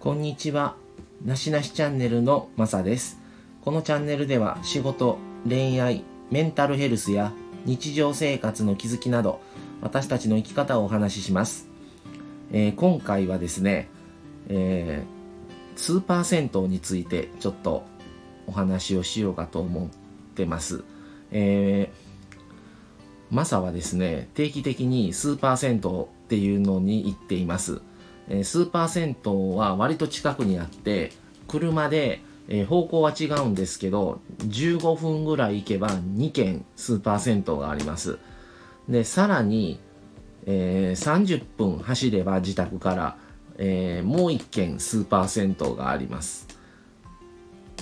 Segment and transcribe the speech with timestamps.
[0.00, 0.76] こんにちは。
[1.26, 3.20] なしなしチャンネルのまさです。
[3.60, 7.34] このチャンネルでは仕事、恋愛、メンタルヘルスや
[7.66, 9.42] 日常生活の気づきなど
[9.82, 11.68] 私たちの生き方をお話しします。
[12.50, 13.90] えー、今回はですね、
[14.48, 17.82] えー、スーパー銭湯についてちょっと
[18.46, 19.88] お話をしようかと思っ
[20.34, 20.82] てます。
[21.30, 22.36] えー、
[23.30, 27.82] マサはですね、定期的にスーパー銭湯っていうのに行っています。
[28.28, 31.12] えスーパー銭湯は割と近くにあって
[31.48, 38.18] 車で、え方向は違うんですけど15分ぐらい行けば2軒スーパー銭湯があります。
[38.88, 39.78] でさらに、
[40.46, 43.16] えー、30分走れば自宅から、
[43.56, 46.48] えー、もう1軒スーパー銭湯があります。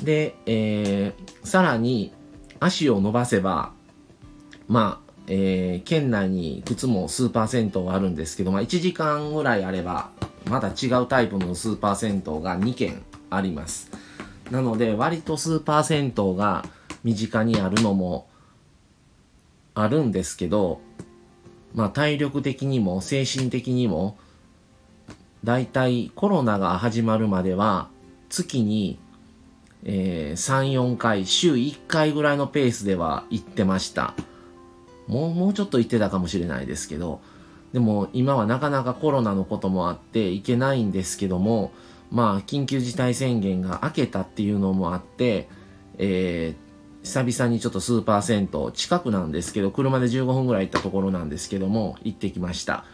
[0.03, 2.13] で、えー、さらに
[2.61, 3.73] 足を伸ばせば
[4.69, 10.11] まあえー、県内にいくつもスーパー銭湯があるんですけど、まあ、1時間ぐらいあれば
[10.49, 13.91] また違うタイプのスーパー銭湯が2軒あります。
[14.51, 16.65] なので割とスーパー銭湯が
[17.05, 18.29] 身近にあるのも
[19.75, 20.81] あるんですけど
[21.75, 24.17] まあ体力的にも精神的にも
[25.45, 27.89] だいたいコロナが始まるまでは
[28.29, 28.99] 月に、
[29.85, 34.15] えー、34回週1回ぐらいのペースでは行ってました。
[35.07, 37.23] もうもうちょっと行ってたかもしれないですけど
[37.73, 41.73] でも今はなかなかコロナのこともあって行けないんですけども、
[42.11, 45.49] まあ緊急事態宣言が明けたっていうのもあって、
[45.99, 52.85] えー、久々にちょっとスーパー銭湯、近くなんですけど、車で15分ぐらい行ったところなんですけども、行ってきました。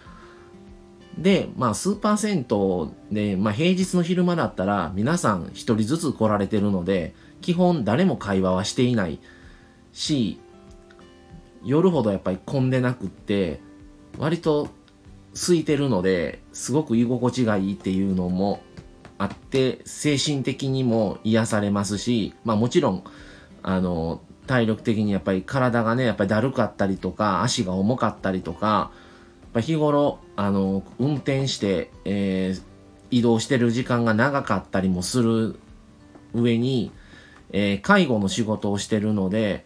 [1.18, 9.20] で、まあスーパー銭湯で、まあ平日の昼間だったら皆さん一人ずつ来られてるので、基本誰も会話はしていない
[9.92, 10.40] し、
[11.64, 13.60] 夜ほどやっぱり混んでなくって、
[14.18, 14.68] 割と
[15.34, 18.62] 空いてるのですごく居心地がいいっていうのも
[19.18, 23.04] あって精神的にも癒されますしまあもちろん
[23.62, 28.90] あの体力的にやっぱり体がねやっぱりだるかったりとか足が重かったりとか
[29.42, 32.62] やっぱ日頃あの運転して、えー、
[33.10, 35.56] 移動してる時間が長かったりもする
[36.34, 36.92] 上に、
[37.52, 39.64] えー、介護の仕事をしてるので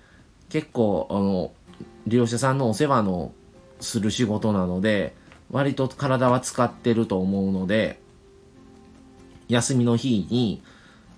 [0.49, 1.53] 結構あの
[2.07, 3.33] 利用者さんのお世話の
[3.81, 5.15] する仕事なので
[5.51, 8.01] 割と体は使ってると思うので
[9.49, 10.63] 休みの日に、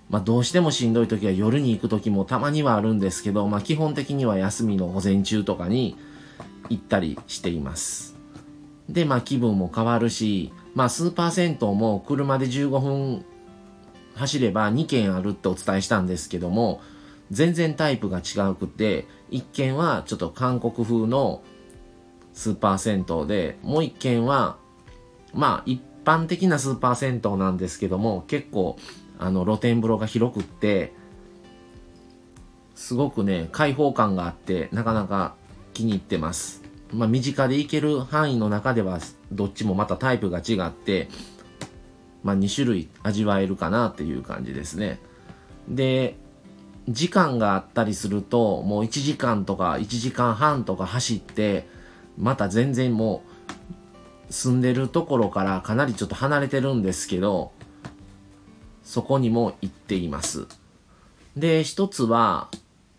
[0.09, 5.97] まあ、どうしてもしんどい時は夜に行く時もたまにはあるんですけど、まあ、基本的には休みの午前中とかに
[6.69, 8.15] 行ったりしています。
[8.89, 13.25] でまあ気分も変わるしまあスーパー銭湯も車で15分
[14.15, 16.81] 走れば2軒あるってお伝えしたんですけども
[17.29, 21.41] 全然タイプが違うくて1軒はちょっと韓国風の
[22.33, 24.57] スーパー銭湯で、もう一軒は、
[25.33, 28.77] まあ一般的なスーパー銭湯なんですけども、結構、
[29.19, 30.93] あの、露天風呂が広くって、
[32.75, 35.35] すごくね、開放感があって、なかなか
[35.73, 36.63] 気に入ってます。
[36.93, 38.99] まあ身近で行ける範囲の中では、
[39.31, 41.09] どっちもまたタイプが違って、
[42.23, 44.99] まあ2種類味わえるかなっていう感じですね。
[45.67, 46.15] で、
[46.89, 51.67] 時間があったりすると、もう1時間とか1時間半とか走って、
[52.17, 53.23] また全然も
[54.29, 57.51] う住んでるところからかなりちょっと離れてるんですけど
[58.83, 60.47] そこにも行っています。
[61.35, 62.49] で一つは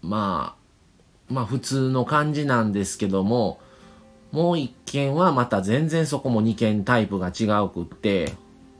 [0.00, 0.56] ま
[1.30, 3.60] あまあ普通の感じなんですけども
[4.30, 8.32] もう一軒はまた全然そこも2軒タイプが違うくって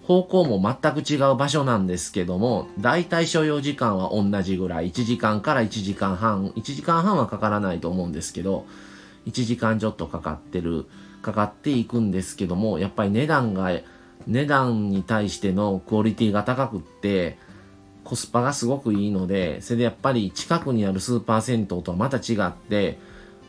[0.04, 8.66] 方向も全く違う場所なんですけども、だいたい所要時間は同じぐらい、1時間から1時間半、1時間半はかからないと思うんですけど、
[9.26, 10.86] 1時間ちょっとかかってる、
[11.22, 13.70] かかっていくんですけども、やっぱり値段が、
[14.26, 17.38] 値段に対してのクオリティが高くって、
[18.04, 22.98] コスパがすごくいいので、それでやっぱり近くにあるスーパー銭湯とはまた違って、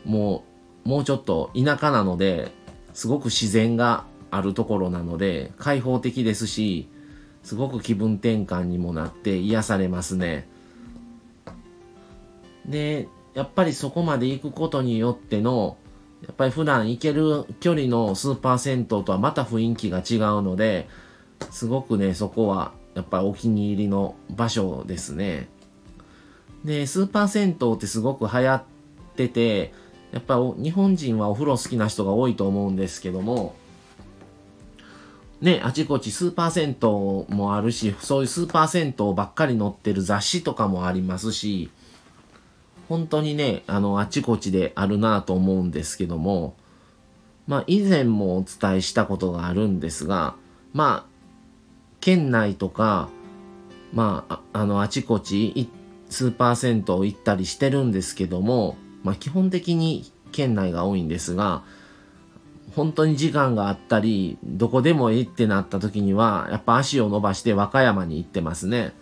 [0.05, 0.43] も
[0.85, 2.51] う、もうちょっと田舎なので、
[2.93, 6.87] すごく自然があるところなので、開放的ですし、
[7.43, 10.47] すごく気分転換にもなって癒されますね。
[12.65, 15.77] で、やっぱりそこまで行くことによっての、
[16.21, 20.87] やっぱり普段行ける距離のスーパー銭湯とはまた雰囲気が違うので、
[21.51, 25.49] すごくね、そこはやっぱりお気に入りの場所ですね。
[26.63, 28.63] で、スーパー銭湯ってすごく流行っ
[29.15, 29.73] てて、
[30.11, 33.55] やっぱ日本人はお風呂好きな人が多いと思うんですけども、
[35.41, 41.69] ね、あちこちスーパー銭湯もあるし、そういうスーパー銭湯ばっかり載ってる雑誌とかもありますし、
[42.89, 46.55] 本当にね、あの、あちこちであるなと思うんですけども、
[47.47, 50.35] まあ、以前もお伝えしたことがあるんですが、
[50.73, 51.13] まあ、
[52.03, 53.07] 県内とか
[53.93, 55.69] まああのあちこち
[56.09, 61.63] スーパー銭湯行ったりしてるんですけども、まあ、基本的に県内が多いんですが
[62.75, 68.93] 本当に時間があったりどこでもいいってなった時にはやっぱ足を伸ばして和歌山に行ってますね。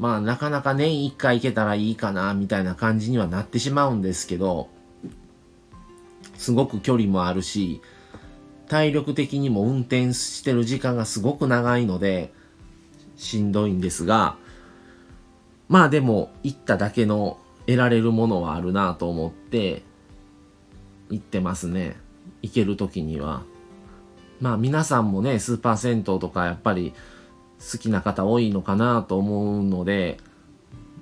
[0.00, 4.70] まあなかなか年1回行けたらいいかなみたいな感じにはなってしまうんですけど
[6.38, 7.82] すごく距離もあるし
[8.66, 12.32] 体力的にも運転してる時間がすごく長いので
[13.16, 14.36] しんどいんですが
[15.68, 19.82] まあでも行っただけの得られるものはあるなと思って
[21.10, 21.96] 行ってますね。
[22.40, 23.42] 行ける時には。
[24.40, 26.94] まあ皆さんもねスーパー銭湯とかやっぱり
[27.60, 30.18] 好きな方多いのかなと思うので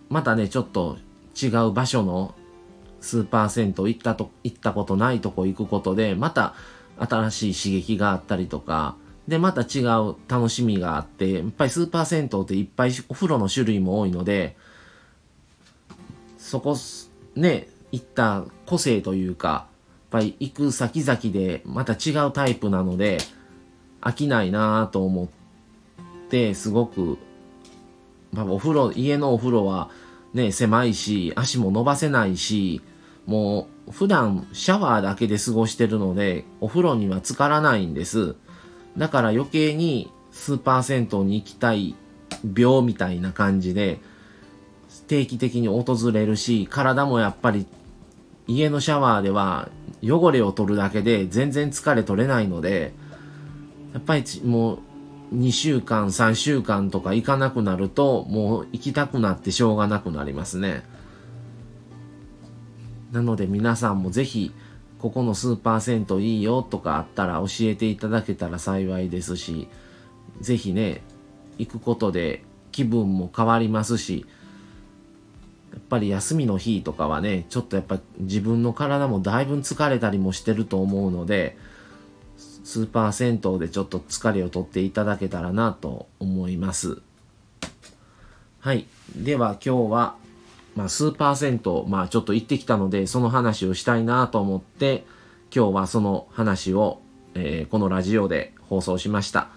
[0.08, 0.98] またねちょっと
[1.40, 2.34] 違う場所の
[3.00, 6.54] スーパー銭湯行ったと行ったことないとこ行くことでまた
[6.98, 8.96] 新しい刺激があったりとか
[9.28, 14.56] でまた違う楽しみがあってやっぱりスーパー銭湯っていっぱいお風呂の種類も多いので
[16.38, 16.76] そこ
[17.36, 19.66] ね行った個性というかやっ
[20.10, 23.18] ぱり行く先々でまた違うタイプなので
[24.00, 25.37] 飽きないなぁと思って
[26.28, 27.16] ってすごく、
[28.32, 29.90] まあ、お風呂家のお風呂は
[30.34, 32.82] ね狭いし足も伸ばせないし
[33.24, 38.36] もう普段シャワーだけで過ごしてるのでお風呂には浸からないんです。
[38.98, 41.94] だから余計にスーパー銭湯に行きたい
[42.56, 44.00] 病みたいな感じで
[45.06, 47.66] 定期的に訪れるし体もやっぱり
[48.46, 49.68] 家のシャワーでは
[50.02, 52.92] 汚れを取るだけで全然疲れ取れないので
[53.92, 54.78] やっぱりもう
[55.32, 60.84] 2週間3週間とか行かなくなるともう行きたくなってしょうがなくなりますね。
[63.12, 64.52] なので皆さんもぜひ
[64.98, 69.68] ここのスーパー銭湯いいよとかあったら教えていただけたら幸いですし
[70.40, 71.02] ぜひね
[71.56, 72.42] 行くことで
[72.72, 74.26] 気分も変わりますし
[75.72, 81.56] やっぱり休みの日とかはねちょっとやっぱ自分の体もだいぶ疲れたりもしてると思うので
[82.64, 87.00] スーパー銭湯でちょっと疲れを取っていただけたらなと思います。
[88.60, 88.86] はい。
[89.16, 90.16] では今日は、
[90.74, 95.04] まあ、スーパー銭湯、まあちょっと行ってきたので、その話をしたいなと思って、
[95.54, 97.00] 今日はその話を、
[97.34, 99.48] えー、このラジオで放送しました。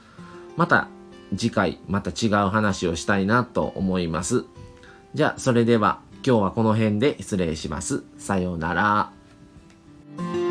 [0.56, 0.88] また
[1.36, 4.46] 次回、また違う話をしたいなと思います。
[5.14, 8.04] じゃあ、それでは今日はこの辺で失礼します。
[8.18, 10.51] さようなら。